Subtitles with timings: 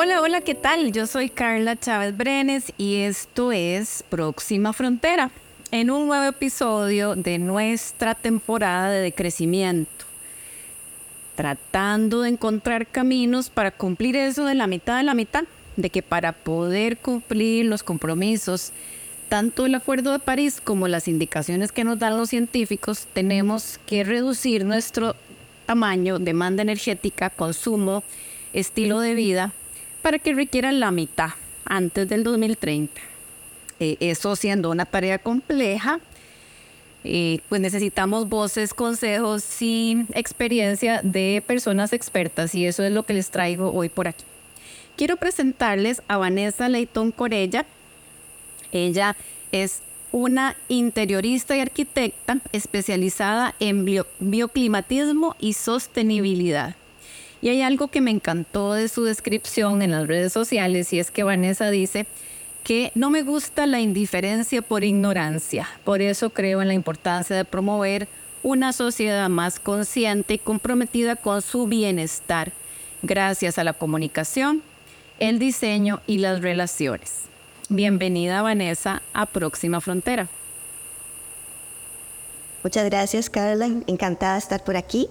[0.00, 0.92] Hola, hola, ¿qué tal?
[0.92, 5.32] Yo soy Carla Chávez Brenes y esto es Próxima Frontera,
[5.72, 10.04] en un nuevo episodio de nuestra temporada de crecimiento,
[11.34, 15.42] tratando de encontrar caminos para cumplir eso de la mitad de la mitad,
[15.74, 18.70] de que para poder cumplir los compromisos,
[19.28, 24.04] tanto el Acuerdo de París como las indicaciones que nos dan los científicos, tenemos que
[24.04, 25.16] reducir nuestro
[25.66, 28.04] tamaño, demanda energética, consumo,
[28.52, 29.52] estilo de vida
[30.08, 31.32] para que requieran la mitad
[31.66, 32.98] antes del 2030.
[33.78, 36.00] Eh, eso siendo una tarea compleja,
[37.04, 43.12] eh, pues necesitamos voces, consejos y experiencia de personas expertas y eso es lo que
[43.12, 44.24] les traigo hoy por aquí.
[44.96, 47.66] Quiero presentarles a Vanessa Leighton Corella.
[48.72, 49.14] Ella
[49.52, 53.84] es una interiorista y arquitecta especializada en
[54.20, 56.76] bioclimatismo y sostenibilidad.
[57.40, 61.10] Y hay algo que me encantó de su descripción en las redes sociales y es
[61.10, 62.06] que Vanessa dice
[62.64, 65.68] que no me gusta la indiferencia por ignorancia.
[65.84, 68.08] Por eso creo en la importancia de promover
[68.42, 72.52] una sociedad más consciente y comprometida con su bienestar,
[73.02, 74.62] gracias a la comunicación,
[75.18, 77.22] el diseño y las relaciones.
[77.68, 80.28] Bienvenida Vanessa a Próxima Frontera.
[82.64, 85.08] Muchas gracias Carla, encantada de estar por aquí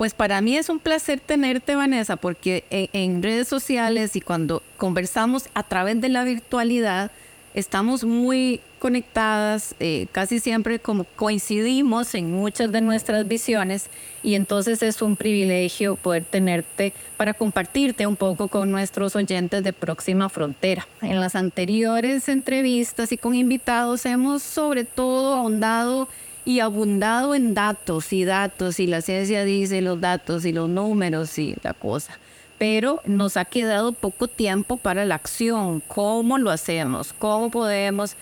[0.00, 5.50] pues para mí es un placer tenerte, Vanessa, porque en, redes sociales y cuando conversamos
[5.52, 7.10] a través de la virtualidad,
[7.52, 13.90] estamos muy conectadas, eh, casi siempre como coincidimos en muchas de nuestras visiones
[14.22, 19.74] y entonces es un privilegio poder tenerte para compartirte un poco con nuestros oyentes de
[19.74, 20.88] Próxima Frontera.
[21.02, 26.08] En las anteriores entrevistas y con invitados hemos sobre todo ahondado
[26.44, 31.38] y abundado en datos y datos y la ciencia dice los datos y los números
[31.38, 32.18] y la cosa.
[32.58, 35.82] Pero nos ha quedado poco tiempo para la acción.
[35.86, 37.12] ¿Cómo lo hacemos?
[37.18, 38.16] ¿Cómo podemos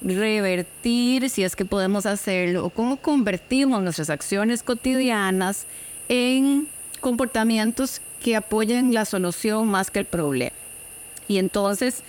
[0.00, 5.66] revertir, si es que podemos hacerlo, cómo convertimos nuestras acciones cotidianas
[6.08, 6.68] en
[7.00, 10.56] comportamientos que apoyen la solución más que el problema?
[11.28, 12.02] Y entonces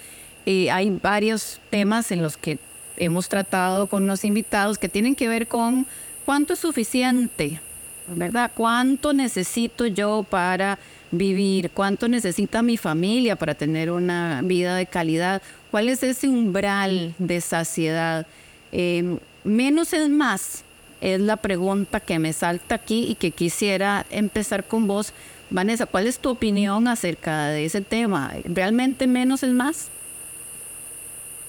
[0.46, 2.60] eh, hay varios temas en los que
[2.98, 5.86] hemos tratado con los invitados que tienen que ver con
[6.26, 7.60] cuánto es suficiente,
[8.08, 8.52] ¿verdad?
[8.54, 10.80] ¿Cuánto necesito yo para
[11.12, 11.72] vivir?
[11.72, 15.42] ¿Cuánto necesita mi familia para tener una vida de calidad?
[15.72, 18.26] ¿Cuál es ese umbral de saciedad?
[18.72, 20.64] Em, menos es más,
[21.02, 25.14] es la pregunta que me salta aquí y que quisiera empezar con vos.
[25.50, 28.34] Vanessa, ¿cuál es tu opinión acerca de ese tema?
[28.46, 29.90] ¿Realmente menos es más?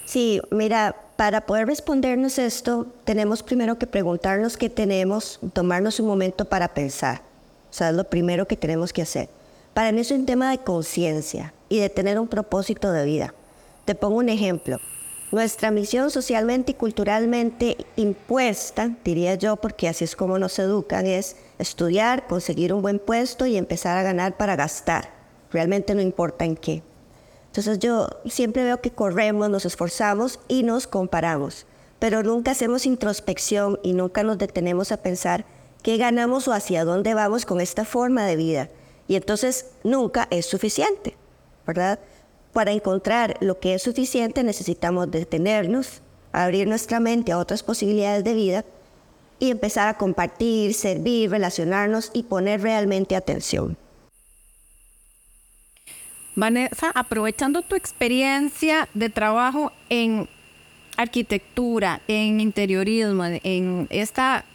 [0.05, 6.45] Sí, mira, para poder respondernos esto, tenemos primero que preguntarnos qué tenemos, tomarnos un momento
[6.45, 7.21] para pensar.
[7.69, 9.29] O sea, es lo primero que tenemos que hacer.
[9.73, 13.33] Para mí es un tema de conciencia y de tener un propósito de vida.
[13.85, 14.79] Te pongo un ejemplo.
[15.31, 21.37] Nuestra misión socialmente y culturalmente impuesta, diría yo, porque así es como nos educan, es
[21.59, 25.09] estudiar, conseguir un buen puesto y empezar a ganar para gastar.
[25.51, 26.83] Realmente no importa en qué.
[27.55, 31.65] Entonces yo siempre veo que corremos, nos esforzamos y nos comparamos,
[31.99, 35.45] pero nunca hacemos introspección y nunca nos detenemos a pensar
[35.81, 38.69] qué ganamos o hacia dónde vamos con esta forma de vida.
[39.07, 41.15] Y entonces nunca es suficiente,
[41.65, 41.99] ¿verdad?
[42.51, 46.01] Para encontrar lo que es suficiente necesitamos detenernos,
[46.33, 48.65] abrir nuestra mente a otras posibilidades de vida
[49.39, 53.77] y empezar a compartir, servir, relacionarnos y poner realmente atención.
[56.35, 60.27] Vanessa, aprovechando tu experiencia de trabajo en
[60.97, 64.45] arquitectura, en interiorismo, en esta,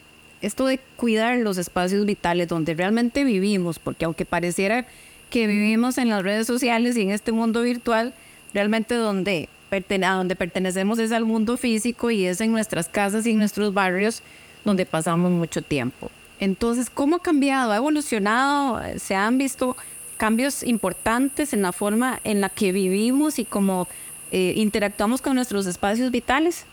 [0.41, 4.85] esto de cuidar los espacios vitales donde realmente vivimos, porque aunque pareciera
[5.29, 8.13] que vivimos en las redes sociales y en este mundo virtual,
[8.53, 13.31] realmente donde, a donde pertenecemos es al mundo físico y es en nuestras casas y
[13.31, 14.21] en nuestros barrios
[14.65, 16.11] donde pasamos mucho tiempo.
[16.39, 17.71] Entonces, ¿cómo ha cambiado?
[17.71, 18.81] ¿Ha evolucionado?
[18.97, 19.77] ¿Se han visto
[20.21, 23.87] cambios importantes en la forma en la que vivimos y cómo
[24.31, 26.65] eh, interactuamos con nuestros espacios vitales?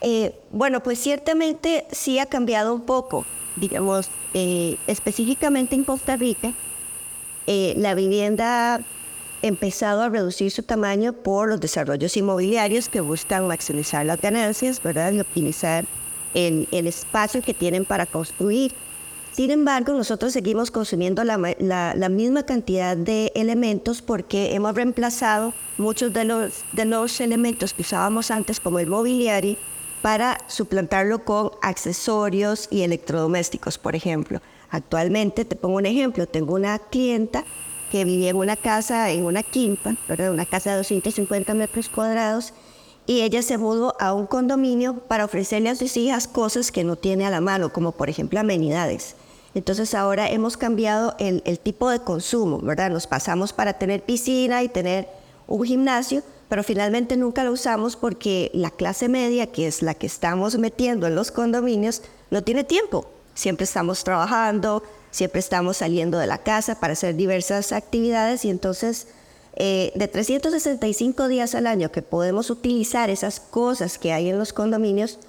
[0.00, 3.26] Eh, bueno, pues ciertamente sí ha cambiado un poco.
[3.56, 6.54] Digamos, eh, específicamente en Costa Rica,
[7.46, 8.80] la vivienda ha
[9.42, 15.12] empezado a reducir su tamaño por los desarrollos inmobiliarios que buscan maximizar las ganancias, ¿verdad?
[15.12, 15.84] Y optimizar
[16.32, 18.72] el, el espacio que tienen para construir.
[19.34, 26.24] Sin embargo, nosotros seguimos consumiendo la, misma cantidad de elementos porque hemos reemplazado muchos de
[26.24, 29.56] los, de los elementos que usábamos antes como el mobiliario
[30.02, 34.40] para suplantarlo con accesorios y electrodomésticos, por ejemplo.
[34.70, 37.42] Actualmente, te pongo un ejemplo, tengo una clienta
[37.90, 39.96] que vivía en una casa, en una quinta,
[40.30, 42.54] una casa de 250 metros cuadrados,
[43.04, 46.94] y ella se mudó a un condominio para ofrecerle a sus hijas cosas que no
[46.94, 49.16] tiene a la mano, como por ejemplo amenidades.
[49.54, 52.90] Entonces ahora hemos cambiado el, tipo de consumo, ¿verdad?
[52.90, 55.08] Nos pasamos para tener piscina y tener
[55.46, 60.06] un gimnasio, pero finalmente nunca lo usamos porque la clase media, que es la que
[60.06, 63.06] estamos metiendo en los condominios, no tiene tiempo.
[63.34, 69.06] Siempre estamos trabajando, siempre estamos saliendo de la casa para hacer diversas actividades y entonces
[69.56, 74.52] eh, de 365 días al año que podemos utilizar esas cosas que hay en los
[74.52, 75.20] condominios,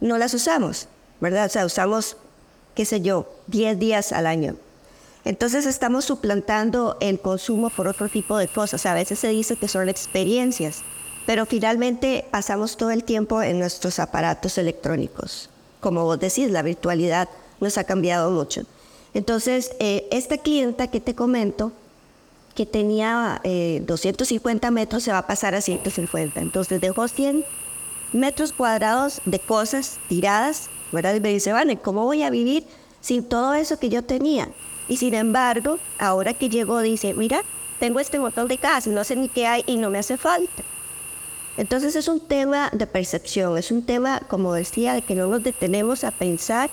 [0.00, 0.88] no las usamos,
[1.20, 1.46] ¿verdad?
[1.46, 2.18] O sea, usamos,
[2.74, 4.56] qué sé yo, 10 días al año.
[5.24, 8.86] Entonces estamos suplantando el consumo por otro tipo de cosas.
[8.86, 10.82] A veces se dice que son experiencias,
[11.26, 15.50] pero finalmente pasamos todo el tiempo en nuestros aparatos electrónicos.
[15.80, 17.28] Como vos decís, la virtualidad
[17.60, 18.62] nos ha cambiado mucho.
[19.12, 21.72] Entonces, eh, esta clienta que te comento,
[22.54, 26.40] que tenía 250 eh, metros se va a pasar a 150.
[26.40, 27.44] Entonces dejó 100
[28.12, 31.14] metros cuadrados de cosas tiradas, ¿verdad?
[31.14, 32.64] Y me dice, vale, ¿cómo voy a vivir
[33.00, 34.48] sin todo eso que yo tenía?
[34.88, 37.42] Y sin embargo, ahora que llegó, dice, mira,
[37.78, 40.62] tengo este montón de casas, no sé ni qué hay y no me hace falta.
[41.56, 45.42] Entonces es un tema de percepción, es un tema, como decía, de que no nos
[45.42, 46.70] detenemos a pensar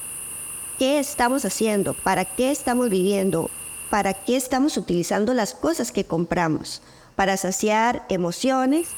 [0.78, 3.50] qué estamos haciendo, para qué estamos viviendo,
[3.90, 6.82] para qué estamos utilizando las cosas que compramos,
[7.16, 8.90] para saciar emociones,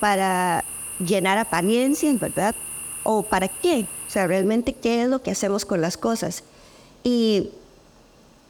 [0.00, 0.64] para
[0.98, 2.54] llenar apariencias, ¿verdad?
[3.02, 3.86] ¿O para qué?
[4.06, 6.44] O sea, realmente qué es lo que hacemos con las cosas.
[7.02, 7.50] Y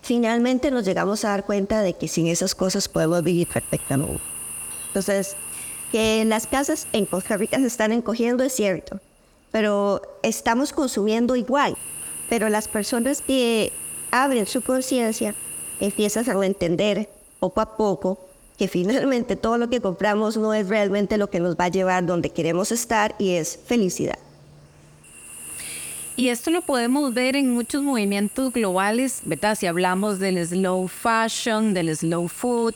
[0.02, 4.20] finalmente nos llegamos a dar cuenta de que sin esas cosas podemos vivir perfectamente.
[4.88, 5.36] Entonces,
[5.92, 9.00] que las casas en Costa Rica se están encogiendo es cierto,
[9.50, 11.76] pero estamos consumiendo igual.
[12.28, 13.72] Pero las personas que
[14.10, 15.34] abren su conciencia
[15.80, 17.08] empiezas a entender
[17.38, 18.18] poco a poco
[18.56, 22.06] que finalmente todo lo que compramos no es realmente lo que nos va a llevar
[22.06, 24.18] donde queremos estar y es felicidad.
[26.16, 29.54] Y esto lo podemos ver en muchos movimientos globales, ¿verdad?
[29.54, 32.74] Si hablamos del slow fashion, del slow food,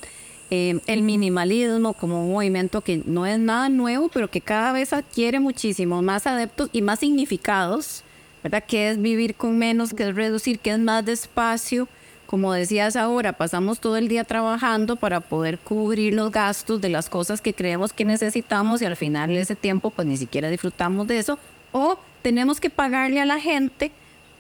[0.51, 4.93] eh, el minimalismo como un movimiento que no es nada nuevo, pero que cada vez
[4.93, 8.05] adquiere muchísimo más adeptos y más significados,
[8.43, 8.63] ¿verdad?
[8.67, 11.89] Que es vivir con menos, que es reducir, que es más despacio
[12.31, 17.09] como decías ahora, pasamos todo el día trabajando para poder cubrir los gastos de las
[17.11, 21.09] cosas que creemos que necesitamos y al final de ese tiempo pues ni siquiera disfrutamos
[21.09, 21.41] de eso.
[21.73, 23.93] O tenemos que pagarle a la gente,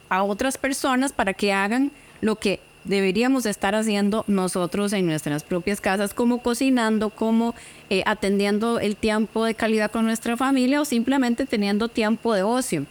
[0.08, 1.90] a otras personas para que hagan
[2.20, 7.54] lo que deberíamos estar haciendo nosotros en nuestras propias casas, como cocinando, como
[7.90, 12.86] eh, atendiendo el tiempo de calidad con nuestra familia o simplemente teniendo tiempo de ocio.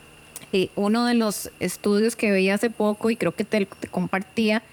[0.54, 4.64] Eh, uno de los estudios que veía hace poco y creo que te compartía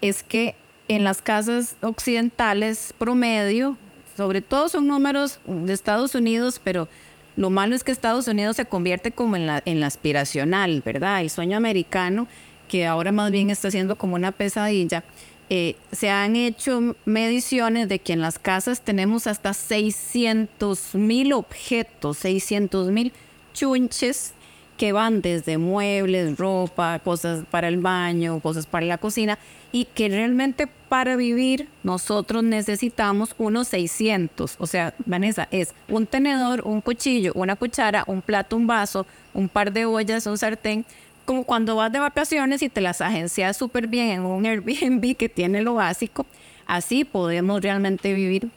[0.00, 0.54] es que
[0.88, 3.76] en las casas occidentales promedio,
[4.16, 6.88] sobre todo son números de Estados Unidos, pero
[7.36, 11.22] lo malo es que Estados Unidos se convierte como en la, en la aspiracional, ¿verdad?
[11.22, 12.26] Y sueño americano,
[12.68, 15.04] que ahora más bien está siendo como una pesadilla.
[15.48, 22.18] Eh, se han hecho mediciones de que en las casas tenemos hasta 600 mil objetos,
[22.18, 23.12] 600 mil
[23.54, 24.32] chunches
[24.76, 29.38] que van desde muebles, ropa, cosas para el baño, cosas para la cocina,
[29.72, 34.56] y que realmente para vivir nosotros necesitamos unos 600.
[34.58, 39.48] O sea, Vanessa, es un tenedor, un cuchillo, una cuchara, un plato, un vaso, un
[39.48, 40.84] par de ollas, un sartén,
[41.24, 45.28] como cuando vas de vacaciones y te las agencias súper bien en un Airbnb que
[45.28, 46.24] tiene lo básico.
[46.66, 48.48] Así podemos realmente vivir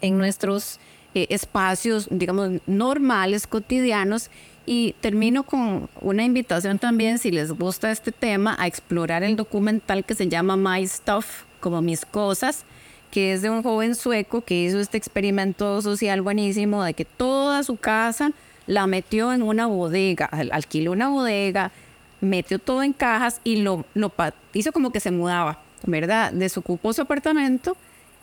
[0.00, 0.78] en nuestros
[1.14, 4.30] eh, espacios, digamos, normales, cotidianos
[4.66, 10.04] y termino con una invitación también, si les gusta este tema, a explorar el documental
[10.04, 12.64] que se llama My Stuff, como mis cosas,
[13.12, 17.62] que es de un joven sueco que hizo este experimento social buenísimo de que toda
[17.62, 18.32] su casa
[18.66, 21.70] la metió en una bodega, alquiló una bodega,
[22.20, 24.12] metió todo en cajas y lo, lo
[24.52, 26.32] hizo como que se mudaba, ¿verdad?
[26.32, 27.76] Desocupó su apartamento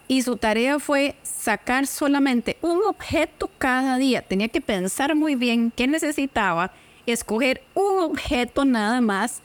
[0.07, 4.21] y su tarea fue sacar solamente un objeto cada día.
[4.21, 6.71] Tenía que pensar muy bien qué necesitaba,
[7.05, 9.41] escoger un objeto nada más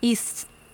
[0.00, 0.18] y,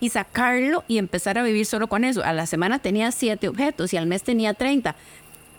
[0.01, 2.23] y sacarlo y empezar a vivir solo con eso.
[2.25, 4.95] A la semana tenía siete objetos y al mes tenía 30.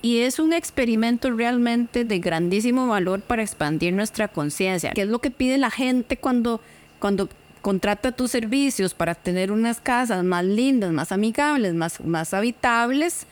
[0.01, 5.19] Y es un experimento realmente de grandísimo valor para expandir nuestra conciencia, que es lo
[5.19, 6.61] que pide la gente cuando,
[6.99, 7.27] cuando
[7.61, 13.27] contrata tus servicios para tener unas casas más lindas, más amigables, más, más habitables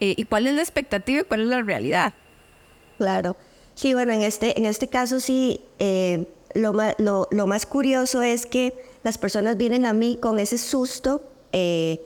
[0.00, 2.14] eh, y cuál es la expectativa y cuál es la realidad.
[2.98, 3.36] Claro.
[3.74, 8.46] Sí, bueno, en este, en este caso sí, eh, lo, lo, lo, más curioso es
[8.46, 11.22] que las personas vienen a mí con ese susto
[11.52, 12.00] eh,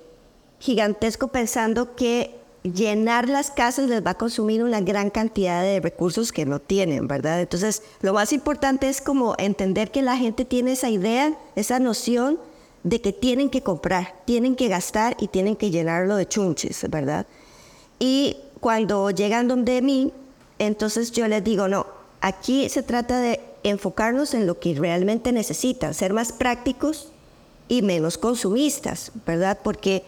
[0.59, 6.33] gigantesco pensando que llenar las casas les va a consumir una gran cantidad de recursos
[6.33, 7.40] que no tienen, ¿verdad?
[7.40, 12.40] Entonces, lo más importante es como entender que la gente tiene esa idea, esa noción
[12.83, 17.26] de que tienen que comprar, tienen que gastar y tienen que llenarlo de chunches, ¿verdad?
[17.99, 20.12] Y cuando llegan donde mí,
[20.59, 21.87] entonces yo les digo, no,
[22.21, 27.09] aquí se trata de enfocarnos en lo que realmente necesitan, ser más prácticos
[27.69, 29.59] y menos consumistas, ¿verdad?
[29.62, 30.05] Porque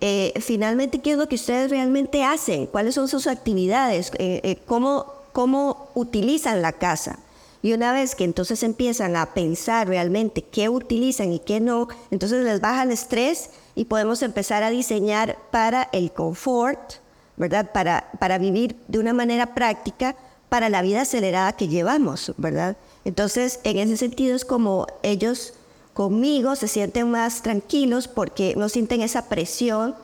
[0.00, 2.66] eh, finalmente, ¿qué es lo que ustedes realmente hacen?
[2.66, 4.10] ¿Cuáles son sus actividades?
[4.18, 7.20] Eh, eh, ¿cómo, ¿Cómo utilizan la casa?
[7.62, 12.44] Y una vez que entonces empiezan a pensar realmente qué utilizan y qué no, entonces
[12.44, 16.94] les baja el estrés y podemos empezar a diseñar para el confort,
[17.36, 17.70] ¿verdad?
[17.72, 20.16] Para, para vivir de una manera práctica
[20.48, 22.76] para la vida acelerada que llevamos, ¿verdad?
[23.04, 25.54] Entonces, en ese sentido es como ellos
[25.94, 29.94] conmigo se sienten más tranquilos porque no sienten esa presión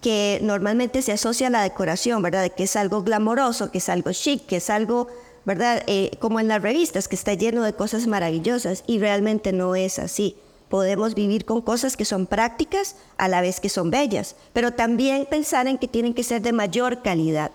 [0.00, 2.42] que normalmente se asocia a la decoración, ¿verdad?
[2.42, 5.08] De que es algo glamoroso, que es algo chic, que es algo,
[5.44, 5.82] ¿verdad?
[5.86, 9.98] Eh, como en las revistas, que está lleno de cosas maravillosas y realmente no es
[9.98, 10.36] así.
[10.68, 15.26] Podemos vivir con cosas que son prácticas a la vez que son bellas, pero también
[15.26, 17.50] pensar en que tienen que ser de mayor calidad,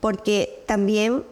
[0.00, 1.24] porque también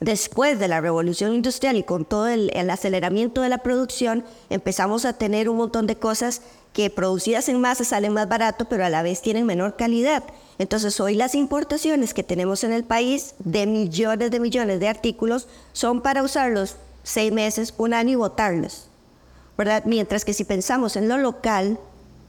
[0.00, 5.14] Después de la revolución industrial y con todo el, aceleramiento de la producción, empezamos a
[5.14, 6.42] tener un montón de cosas
[6.74, 10.22] que producidas en masa salen más barato, pero a la vez tienen menor calidad.
[10.58, 15.48] Entonces hoy las importaciones que tenemos en el país de millones de millones de artículos
[15.72, 18.88] son para usarlos seis meses, un año y botarlos,
[19.56, 19.84] ¿verdad?
[19.86, 21.78] Mientras que si pensamos en lo local,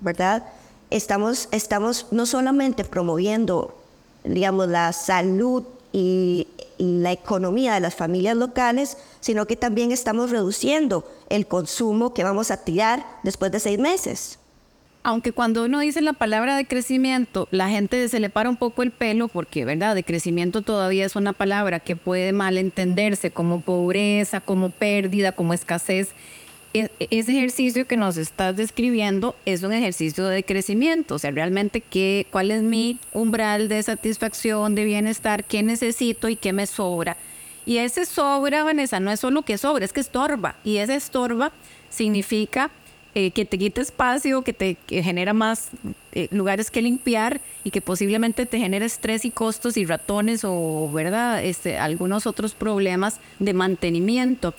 [0.02, 0.46] ¿verdad?
[0.90, 3.78] Estamos, estamos no solamente promoviendo,
[4.24, 11.10] digamos, la salud y la economía de las familias locales, sino que también estamos reduciendo
[11.30, 14.40] el consumo que vamos a tirar después de seis meses.
[15.04, 18.84] Aunque cuando uno dice la palabra de crecimiento, la gente se le para un poco
[18.84, 19.96] el pelo porque, ¿verdad?
[19.96, 26.10] De crecimiento todavía es una palabra que puede malentenderse como pobreza, como pérdida, como escasez.
[26.74, 32.28] Ese ejercicio que nos estás describiendo es un ejercicio de crecimiento, o sea, realmente qué,
[32.30, 37.18] cuál es mi umbral de satisfacción, de bienestar, qué necesito y qué me sobra.
[37.66, 40.56] Y ese sobra, Vanessa, no es solo que sobra, es que estorba.
[40.64, 41.52] Y ese estorba
[41.90, 42.72] significa
[43.14, 45.70] eh, que te quita espacio, que te genera más
[46.12, 50.90] eh, lugares que limpiar y que posiblemente te genera estrés y costos y ratones o,
[50.94, 51.44] ¿verdad?
[51.44, 54.54] Este, algunos otros problemas de mantenimiento.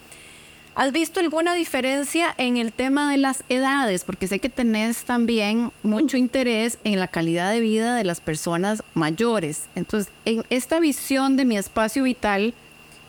[0.79, 4.05] ¿Has visto alguna diferencia en el tema de las edades?
[4.05, 8.85] Porque sé que tenés también mucho interés en la calidad de vida de las personas
[8.95, 9.65] mayores.
[9.75, 12.55] Entonces, en esta visión de mi espacio vital,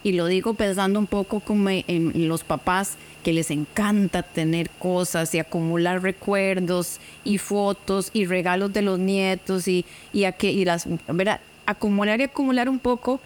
[0.02, 5.36] y lo digo pensando un poco como en los papás que les encanta tener cosas
[5.36, 10.66] y acumular recuerdos y fotos y regalos de los nietos y, y, a que, y
[10.66, 10.88] las,
[11.68, 13.22] acumular y acumular un poco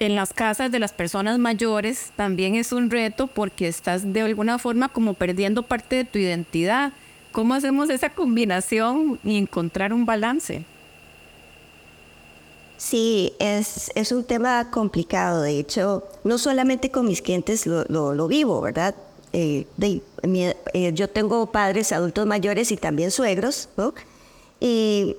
[0.00, 4.58] en las casas de las personas mayores también es un reto porque estás de alguna
[4.58, 6.92] forma como perdiendo parte de tu identidad.
[7.32, 10.64] ¿Cómo hacemos esa combinación y encontrar un balance?
[12.78, 15.42] Sí, es, es un tema complicado.
[15.42, 18.94] De hecho, no solamente con mis clientes lo, lo, vivo, ¿verdad?
[19.34, 23.92] Eh, eh, yo tengo padres adultos mayores y también suegros, ¿no?
[24.60, 25.16] Y,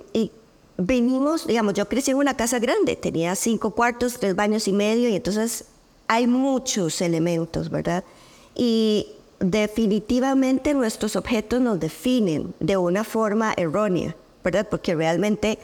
[0.78, 5.10] venimos, digamos, yo crecí en una casa grande, tenía cinco cuartos, tres baños y medio,
[5.10, 5.66] y entonces
[6.08, 8.04] hay muchos elementos, ¿verdad?
[8.56, 9.08] Y
[9.40, 14.68] definitivamente nuestros objetos nos definen de una forma errónea, ¿verdad?
[14.70, 15.58] Porque realmente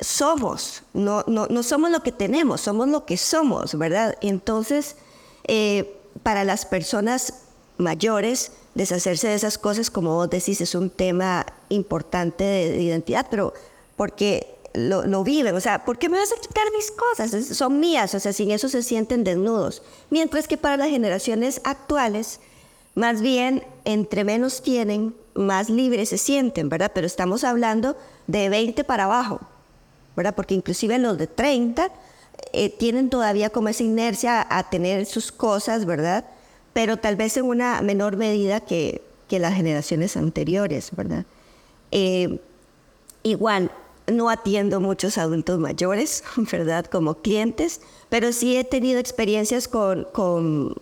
[0.00, 4.16] somos, no, no, no somos lo que tenemos, somos lo que somos, ¿verdad?
[4.20, 4.96] Entonces,
[5.44, 7.44] eh, para las personas
[7.78, 13.52] mayores, deshacerse de esas cosas, como vos decís, es un tema importante de identidad, pero
[13.96, 15.54] porque lo, viven.
[15.54, 17.46] O sea, ¿por qué me vas a quitar mis cosas?
[17.56, 19.82] Son mías, o sea, sin eso se sienten desnudos.
[20.10, 22.40] Mientras que para las generaciones actuales,
[22.94, 26.92] más bien, entre menos tienen, más libres se sienten, ¿verdad?
[26.94, 29.40] Pero estamos hablando de 20 para abajo,
[30.16, 30.34] ¿verdad?
[30.34, 31.90] Porque inclusive los de 30
[32.52, 36.24] eh, tienen todavía como esa inercia a tener sus cosas, ¿verdad?
[36.72, 41.24] Pero tal vez en una menor medida que, que las generaciones anteriores, ¿verdad?
[41.92, 42.40] Eh,
[43.22, 43.70] igual,
[44.06, 46.86] no atiendo muchos adultos mayores, ¿verdad?
[46.86, 50.74] Como clientes, pero sí he tenido experiencias con, con,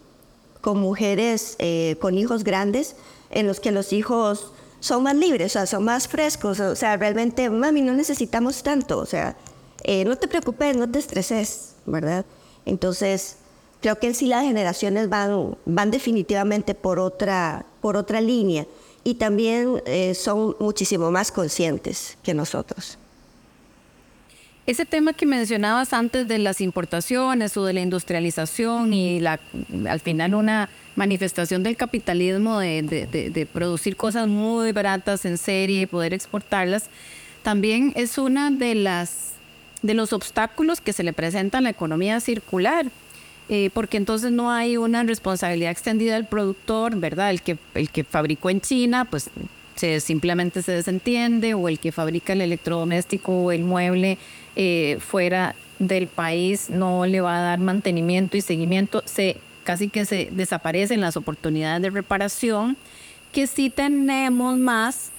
[0.65, 2.97] mujeres eh, con hijos grandes
[3.31, 6.97] en los que los hijos son más libres, o sea, son más frescos, o sea,
[6.97, 9.37] realmente, mami, no necesitamos tanto, o sea,
[9.85, 12.25] eh, no te preocupes, no te estreses, ¿verdad?
[12.65, 13.37] Entonces,
[13.81, 18.67] creo que en sí las generaciones van, van definitivamente por otra, por otra línea.
[19.05, 22.99] y también eh, son muchísimo más conscientes que nosotros.
[24.65, 29.41] Ese tema que mencionabas antes de las importaciones o de la industrialización y la,
[29.89, 36.15] al final una manifestación del capitalismo de, producir cosas muy baratas en serie y poder
[36.15, 36.91] exportarlas,
[37.43, 39.07] también es una de
[39.83, 42.87] de los obstáculos que se le presenta a la economía circular.
[43.49, 47.31] Eh, porque entonces no hay una responsabilidad extendida del productor, ¿verdad?
[47.31, 49.31] El que, el que fabricó en China, pues
[49.75, 54.17] se, simplemente se desentiende, o el que fabrica el electrodoméstico o el mueble
[54.57, 60.05] eh, fuera del país no le va a dar mantenimiento y seguimiento, se casi que
[60.05, 62.77] se desaparecen las oportunidades de reparación
[63.33, 65.11] que sí tenemos más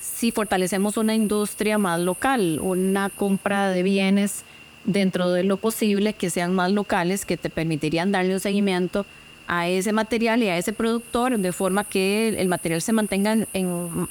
[0.00, 4.42] si fortalecemos una industria más local, una compra de bienes
[4.84, 9.06] dentro de lo posible que sean más locales, que te permitirían darle un seguimiento
[9.46, 14.08] a ese material y a ese productor de forma que el material se mantenga en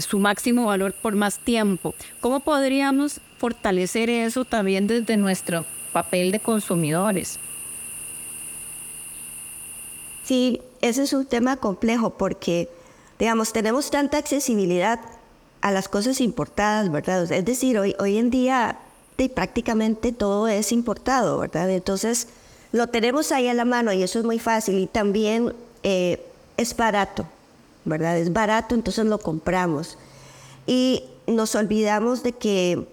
[0.00, 1.94] su máximo valor por más tiempo.
[2.20, 7.38] ¿Cómo podríamos fortalecer eso también desde nuestro papel de consumidores?
[10.24, 12.68] Sí, ese es un tema complejo porque,
[13.18, 15.00] digamos, tenemos tanta accesibilidad
[15.60, 17.30] a las cosas importadas, ¿verdad?
[17.32, 18.78] Es decir, hoy, hoy en día
[19.34, 21.70] prácticamente todo es importado, ¿verdad?
[21.70, 22.28] Entonces,
[22.70, 26.24] lo tenemos ahí a la mano y eso es muy fácil y también eh,
[26.56, 27.26] es barato.
[27.84, 28.18] ¿Verdad?
[28.18, 29.98] Es barato, entonces lo compramos.
[30.66, 32.86] Y nos olvidamos de que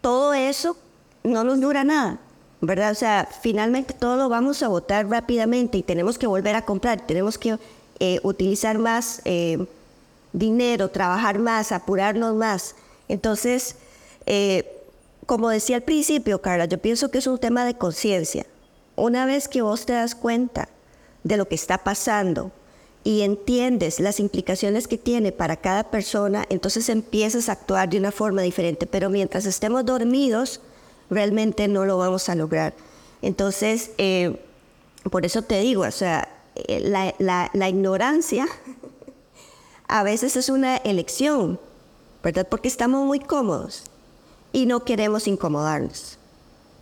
[0.00, 0.76] todo eso
[1.22, 2.18] no nos dura nada,
[2.60, 2.92] ¿verdad?
[2.92, 7.06] O sea, finalmente todo lo vamos a botar rápidamente y tenemos que volver a comprar,
[7.06, 7.58] tenemos que
[8.00, 9.64] eh, utilizar más eh,
[10.32, 12.74] dinero, trabajar más, apurarnos más.
[13.08, 13.76] Entonces,
[14.26, 14.70] eh,
[15.26, 18.44] como decía al principio, Carla, yo pienso que es un tema de conciencia.
[18.96, 20.68] Una vez que vos te das cuenta
[21.22, 22.50] de lo que está pasando,
[23.04, 28.10] y entiendes las implicaciones que tiene para cada persona, entonces empiezas a actuar de una
[28.10, 28.86] forma diferente.
[28.86, 30.60] Pero mientras estemos dormidos,
[31.10, 32.72] realmente no lo vamos a lograr.
[33.20, 34.40] Entonces, eh,
[35.10, 36.80] por eso te digo, o sea, eh,
[37.18, 38.46] la, la ignorancia
[39.86, 41.60] a veces es una elección,
[42.22, 42.48] ¿verdad?
[42.48, 43.84] Porque estamos muy cómodos
[44.52, 46.18] y no queremos incomodarnos.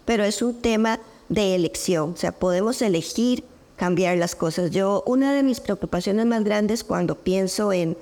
[0.04, 3.44] Pero es un tema de elección, o sea, podemos elegir
[3.82, 4.70] cambiar las cosas.
[4.70, 7.96] Yo, una de mis preocupaciones más grandes cuando pienso en,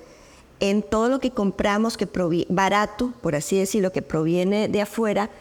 [0.59, 2.07] en todo lo que compramos que
[2.49, 5.31] barato, por así decirlo, que proviene de afuera,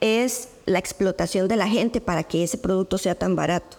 [0.00, 3.76] es la explotación de la gente para que ese producto sea tan barato.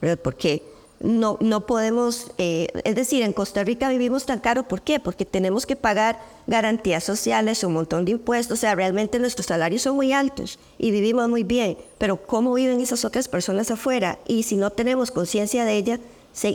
[0.00, 0.18] ¿verdad?
[0.20, 0.64] Porque
[1.02, 5.00] no, no podemos, eh, es decir, en Costa Rica vivimos tan caro, ¿por qué?
[5.00, 9.82] Porque tenemos que pagar garantías sociales, un montón de impuestos, o sea, realmente nuestros salarios
[9.82, 14.18] son muy altos y vivimos muy bien, pero ¿cómo viven esas otras personas afuera?
[14.26, 16.00] Y si no tenemos conciencia de ella,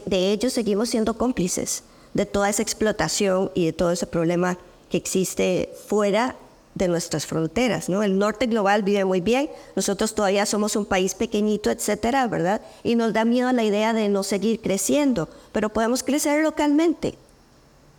[0.06, 1.84] de ellos seguimos siendo cómplices
[2.14, 4.58] de toda esa explotación y de todo ese problema
[4.90, 6.36] que existe fuera
[6.78, 8.04] de nuestras fronteras, ¿no?
[8.04, 12.62] El norte global vive muy bien, nosotros todavía somos un país pequeñito, etcétera, ¿verdad?
[12.84, 17.16] Y nos da miedo la idea de no seguir creciendo, pero podemos crecer localmente,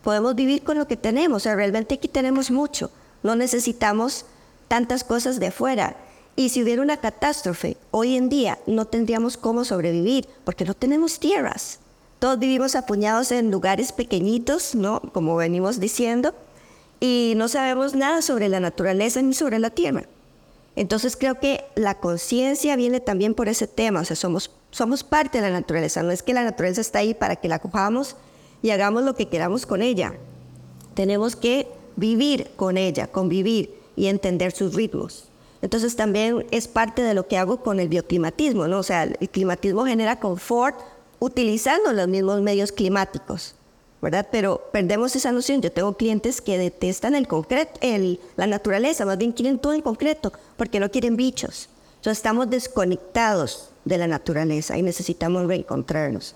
[0.02, 2.90] podemos vivir con lo que tenemos, o sea, realmente aquí tenemos mucho,
[3.22, 4.24] no necesitamos
[4.68, 5.96] tantas cosas de afuera.
[6.36, 11.18] Y si hubiera una catástrofe, hoy en día no tendríamos cómo sobrevivir, porque no tenemos
[11.18, 11.80] tierras.
[12.20, 15.00] Todos vivimos apuñados en lugares pequeñitos, ¿no?
[15.12, 16.34] Como venimos diciendo,
[17.00, 20.04] y no sabemos nada sobre la naturaleza ni sobre la tierra.
[20.76, 25.40] Entonces creo que la conciencia viene también por ese tema, o sea, somos, somos parte
[25.40, 28.16] de la naturaleza, no es que la naturaleza está ahí para que la cojamos
[28.62, 30.14] y hagamos lo que queramos con ella.
[30.94, 35.28] Tenemos que vivir con ella, convivir y entender sus ritmos.
[35.62, 38.78] Entonces también es parte de lo que hago con el bioclimatismo, ¿no?
[38.78, 40.78] O sea, el climatismo genera confort
[41.18, 43.56] utilizando los mismos medios climáticos.
[44.00, 44.28] ¿Verdad?
[44.30, 45.60] Pero perdemos esa noción.
[45.60, 49.80] Yo tengo clientes que detestan el concreto, el, la naturaleza, más bien quieren todo en
[49.80, 51.68] concreto, porque no quieren bichos.
[51.96, 56.34] Entonces estamos desconectados de la naturaleza y necesitamos reencontrarnos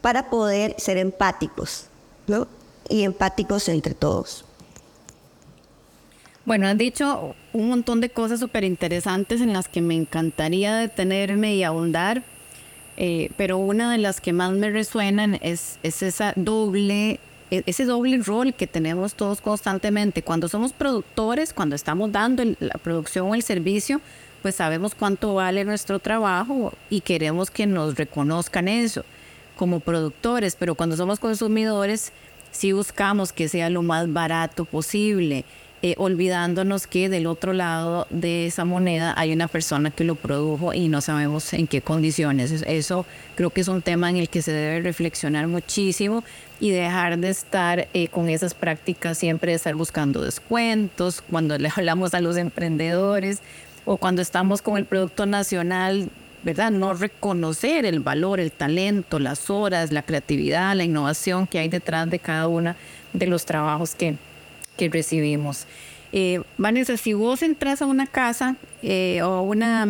[0.00, 1.86] para poder ser empáticos,
[2.26, 2.48] ¿no?
[2.88, 4.44] Y empáticos entre todos.
[6.44, 11.54] Bueno, han dicho un montón de cosas súper interesantes en las que me encantaría detenerme
[11.54, 12.24] y ahondar,
[12.96, 17.18] eh, pero una de las que más me resuenan es, es esa doble,
[17.50, 20.22] e, ese doble rol que tenemos todos constantemente.
[20.22, 24.00] Cuando somos productores, cuando estamos dando la producción o el servicio,
[24.42, 29.04] pues sabemos cuánto vale nuestro trabajo y queremos que nos reconozcan eso
[29.56, 32.12] como productores, pero cuando somos consumidores,
[32.50, 35.44] sí buscamos que sea lo más barato posible.
[35.86, 40.72] Eh, olvidándonos que del otro lado de esa moneda hay una persona que lo produjo
[40.72, 42.52] y no sabemos en qué condiciones.
[42.66, 46.24] Eso creo que es un tema en el que se debe reflexionar muchísimo
[46.58, 51.68] y dejar de estar eh, con esas prácticas siempre de estar buscando descuentos cuando le
[51.76, 53.40] hablamos a los emprendedores
[53.84, 56.08] o cuando estamos con el producto nacional,
[56.44, 56.70] ¿verdad?
[56.70, 62.08] No reconocer el valor, el talento, las horas, la creatividad, la innovación que hay detrás
[62.08, 62.74] de cada uno
[63.12, 64.16] de los trabajos que,
[64.76, 65.66] que recibimos.
[66.12, 69.86] Eh, Vanessa, si vos entras a una casa eh, o una,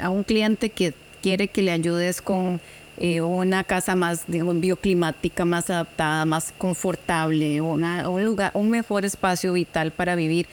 [0.00, 2.60] a un cliente que quiere que le ayudes con
[2.96, 10.14] eh, una casa más bioclimática, más adaptada, más confortable, una, un, mejor espacio vital para
[10.14, 10.46] vivir,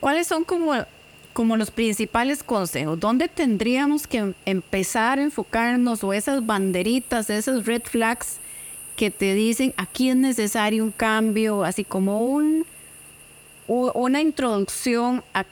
[0.00, 0.74] ¿cuáles son como,
[1.56, 2.98] los principales consejos?
[2.98, 8.38] ¿Dónde tendríamos que empezar a enfocarnos o esas banderitas, esas red flags
[8.96, 12.64] que te dicen aquí es necesario un cambio, así como un,
[13.68, 15.44] una introducción a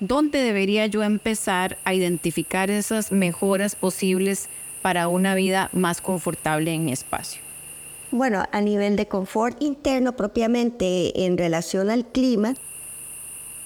[0.00, 4.48] dónde debería yo empezar a identificar esas mejoras posibles
[4.82, 7.40] para una vida más confortable en mi espacio?
[8.10, 12.54] Bueno, a nivel de confort interno propiamente en relación al clima,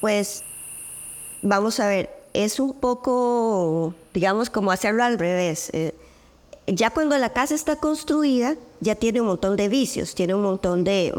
[0.01, 0.45] pues
[1.43, 5.71] vamos a ver, es un poco, digamos, como hacerlo al revés.
[5.73, 5.95] Eh,
[6.67, 10.85] ya cuando la casa está construida, ya tiene un montón de vicios, tiene un montón
[10.85, 11.13] de,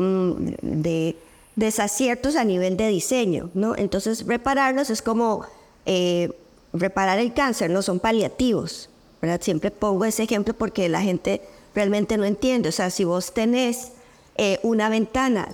[0.62, 1.16] de
[1.58, 3.76] desaciertos a nivel de diseño, ¿no?
[3.76, 5.44] Entonces, repararlos es como
[5.86, 6.32] eh,
[6.72, 8.90] reparar el cáncer, no son paliativos,
[9.22, 9.42] ¿verdad?
[9.42, 11.42] Siempre pongo ese ejemplo porque la gente
[11.76, 12.70] realmente no entiende.
[12.70, 13.92] O sea, si vos tenés
[14.38, 15.50] eh, una ventana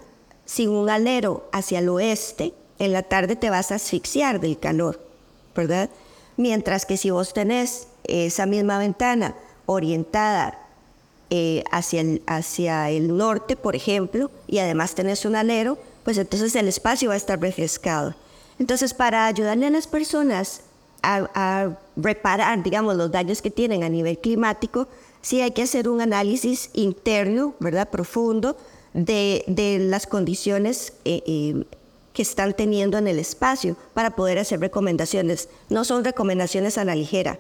[0.45, 4.99] sin un alero hacia el oeste, en la tarde te vas a asfixiar del calor,
[5.55, 5.89] ¿verdad?
[6.35, 9.35] Mientras que si vos tenés esa misma ventana
[9.67, 10.59] orientada
[11.29, 16.55] eh, hacia, el, hacia el norte, por ejemplo, y además tenés un alero, pues entonces
[16.55, 18.15] el espacio va a estar refrescado.
[18.59, 20.61] Entonces, para ayudarle a las personas
[21.01, 24.87] a, reparar, digamos, los daños que tienen a nivel climático,
[25.21, 28.55] sí hay que hacer un análisis interno, ¿verdad?, profundo
[28.93, 31.65] de, de las condiciones eh, eh,
[32.13, 35.49] que están teniendo en el espacio para poder hacer recomendaciones.
[35.69, 37.39] No son recomendaciones a la ligera,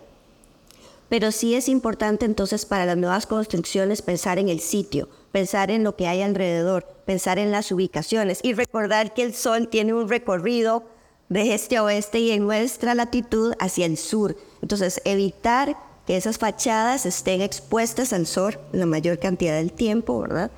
[1.09, 5.83] pero sí es importante entonces para las nuevas construcciones pensar en el sitio, pensar en
[5.83, 10.07] lo que hay alrededor, pensar en las ubicaciones y recordar que el sol tiene un
[10.07, 10.83] recorrido
[11.27, 14.37] de este a oeste y en nuestra latitud hacia el sur.
[14.61, 20.51] Entonces, evitar que esas fachadas estén expuestas al sol la mayor cantidad del tiempo, ¿verdad?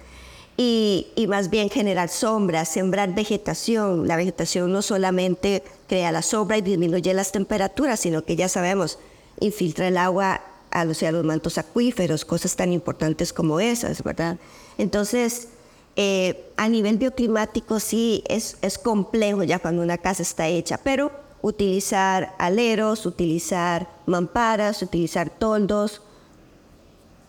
[0.58, 4.08] Y, y, más bien generar sombras, sembrar vegetación.
[4.08, 9.00] La vegetación no solamente crea la sombra y disminuye las temperaturas, sino que ya sabemos,
[9.40, 14.38] infiltra el agua a a los mantos acuíferos, cosas tan importantes como esas, ¿verdad?
[14.78, 15.50] Entonces,
[15.96, 21.12] eh, a nivel bioclimático sí es, es complejo ya cuando una casa está hecha, pero
[21.42, 26.02] utilizar aleros, utilizar mamparas, utilizar toldos,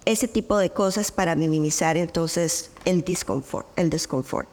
[0.04, 4.48] ese tipo de cosas para minimizar entonces el disconfort, el desconfort.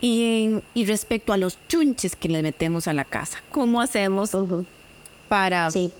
[0.00, 4.30] Y, y respecto a los chunches que le metemos a la casa, ¿cómo hacemos
[5.28, 5.92] para sí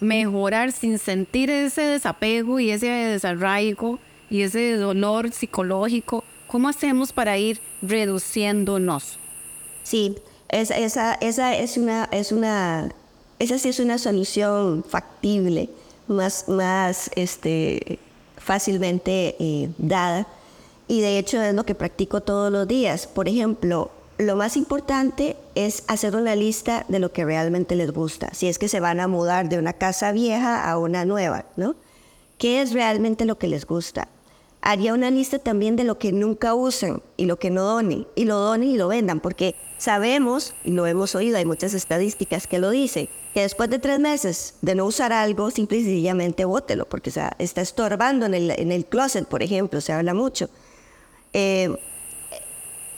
[0.00, 3.98] mejorar sin sentir ese desapego y ese desarraigo
[4.30, 6.24] y ese dolor psicológico?
[6.46, 9.18] ¿Cómo hacemos para ir reduciéndonos?
[9.82, 10.16] Sí,
[10.48, 12.88] esa, esa, esa es una, es una,
[13.38, 15.68] esa sí es una solución factible,
[16.08, 17.98] más, más este,
[18.36, 20.26] fácilmente eh, dada.
[20.88, 23.08] Y de hecho es lo que practico todos los días.
[23.08, 28.32] Por ejemplo, lo más importante es hacer una lista de lo que realmente les gusta,
[28.32, 31.74] si es que se van a mudar de una casa vieja a una nueva, ¿no?
[32.38, 34.08] ¿Qué es realmente lo que les gusta?
[34.68, 38.24] Haría una lista también de lo que nunca usen y lo que no donen, y
[38.24, 42.58] lo donen y lo vendan, porque sabemos, y lo hemos oído, hay muchas estadísticas que
[42.58, 46.88] lo dicen, que después de tres meses de no usar algo, simple y sencillamente bótelo,
[46.88, 50.50] porque está estorbando en el, en el closet, por ejemplo, se habla mucho.
[51.32, 51.72] Eh,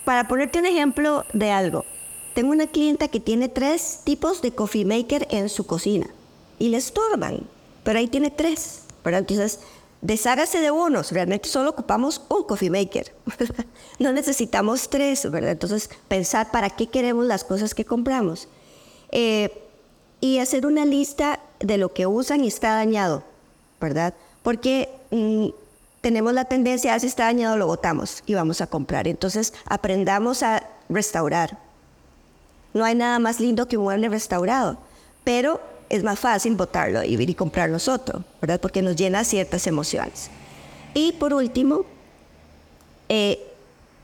[0.06, 1.84] para ponerte un ejemplo de algo,
[2.32, 6.06] tengo una clienta que tiene tres tipos de coffee maker en su cocina
[6.58, 7.42] y le estorban,
[7.84, 8.84] pero ahí tiene tres.
[9.02, 9.60] Pero entonces,
[10.00, 13.12] deshágase de unos, realmente solo ocupamos un coffee maker.
[13.98, 15.52] no necesitamos tres, ¿verdad?
[15.52, 18.48] Entonces, pensar para qué queremos las cosas que compramos.
[19.10, 19.64] Eh,
[20.20, 23.22] y hacer una lista de lo que usan y está dañado,
[23.80, 24.14] ¿verdad?
[24.42, 25.48] Porque mm,
[26.00, 29.06] tenemos la tendencia a si está dañado lo botamos y vamos a comprar.
[29.08, 31.58] Entonces aprendamos a restaurar.
[32.74, 34.78] No hay nada más lindo que un mueble restaurado,
[35.24, 38.60] pero es más fácil botarlo y ir y comprar nosotros, ¿verdad?
[38.60, 40.30] Porque nos llena ciertas emociones.
[40.94, 41.84] Y por último,
[43.08, 43.46] eh,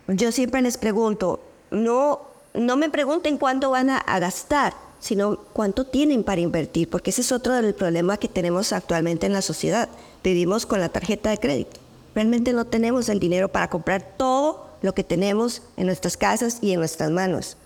[0.08, 5.84] yo siempre les pregunto, no no me pregunten cuánto van a, a gastar, sino cuánto
[5.86, 9.88] tienen para invertir, porque ese es otro del problema que tenemos actualmente en la sociedad.
[10.22, 11.80] Vivimos con la tarjeta de crédito.
[12.14, 16.72] Realmente no tenemos el dinero para comprar todo lo que tenemos en nuestras casas y
[16.72, 17.56] en nuestras manos.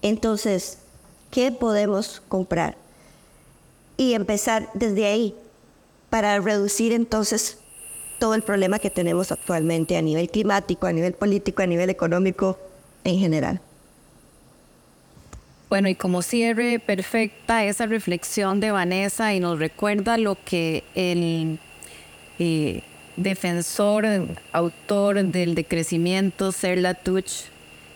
[0.00, 0.78] Entonces,
[1.30, 2.76] ¿qué podemos comprar?
[4.00, 5.34] Y empezar desde ahí
[6.08, 7.58] para reducir entonces
[8.18, 12.58] todo el problema que tenemos actualmente a nivel climático, a nivel político, a nivel económico
[13.04, 13.60] en general.
[15.68, 21.58] Bueno, y como cierre perfecta esa reflexión de Vanessa y nos recuerda lo que el
[22.38, 22.82] eh,
[23.18, 24.06] defensor,
[24.52, 27.50] autor del decrecimiento, Serla Tuch,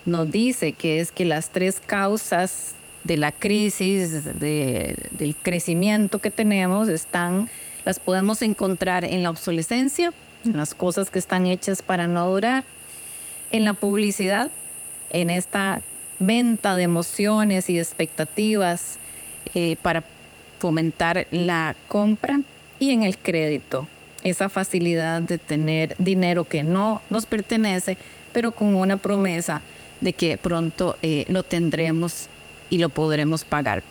[0.04, 6.88] nos dice, que es que las tres causas de la crisis, del crecimiento que tenemos,
[6.88, 7.48] están,
[7.84, 10.12] las podemos encontrar en la obsolescencia,
[10.44, 12.64] en las cosas que están hechas para no durar,
[13.50, 14.50] en la publicidad,
[15.10, 15.82] en esta
[16.18, 18.98] venta de emociones y expectativas
[19.54, 20.02] eh, para
[20.58, 22.40] fomentar la compra
[22.78, 23.86] y en el crédito,
[24.22, 27.98] esa facilidad de tener dinero que no nos pertenece,
[28.32, 29.60] pero con una promesa
[30.00, 32.28] de que pronto eh, lo tendremos
[32.70, 33.82] y lo podremos pagar.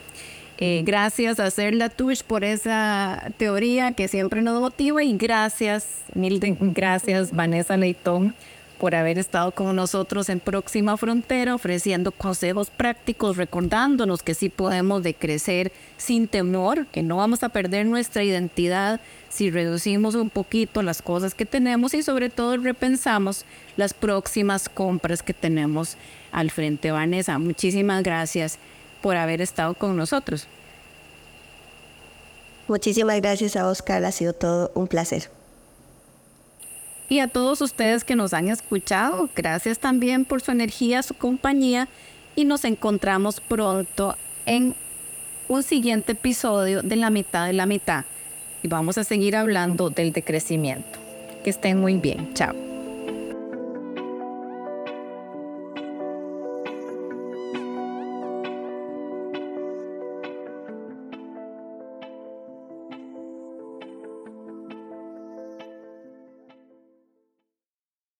[0.57, 6.39] Eh, gracias a Serla Tush por esa teoría que siempre nos motiva y gracias, mil
[6.59, 8.35] gracias Vanessa Leitón
[8.83, 15.03] por haber estado con nosotros en Próxima Frontera, ofreciendo consejos prácticos, recordándonos que sí podemos
[15.03, 21.01] decrecer sin temor, que no vamos a perder nuestra identidad si reducimos un poquito las
[21.01, 23.45] cosas que tenemos y sobre todo repensamos
[23.77, 25.95] las próximas compras que tenemos
[26.33, 26.91] al frente.
[26.91, 28.59] Vanessa, muchísimas gracias
[29.01, 30.47] por haber estado con nosotros.
[32.67, 35.29] Muchísimas gracias a Oscar, ha sido todo un placer.
[37.09, 41.87] Y a todos ustedes que nos han escuchado, gracias también por su energía, su compañía
[42.35, 44.15] y nos encontramos pronto
[44.45, 44.75] en
[45.47, 48.05] un siguiente episodio de la mitad de la mitad
[48.63, 50.99] y vamos a seguir hablando del decrecimiento.
[51.43, 52.33] Que estén muy bien.
[52.33, 52.72] Chao.